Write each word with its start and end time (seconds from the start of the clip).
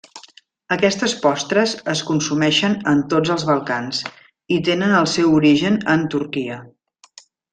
Aquestes 0.75 1.13
postres 1.25 1.75
es 1.93 2.01
consumeixen 2.07 2.77
en 2.93 3.03
tots 3.13 3.33
els 3.37 3.45
Balcans, 3.51 4.01
i 4.57 4.61
tenen 4.71 4.95
el 5.01 5.09
seu 5.17 5.37
origen 5.41 5.77
en 5.97 6.11
Turquia. 6.17 6.57